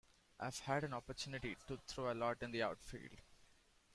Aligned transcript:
"I've 0.39 0.57
had 0.61 0.83
an 0.83 0.95
opportunity 0.95 1.55
to 1.67 1.77
throw 1.85 2.11
a 2.11 2.15
lot 2.15 2.41
in 2.41 2.49
the 2.49 2.63
outfield. 2.63 3.19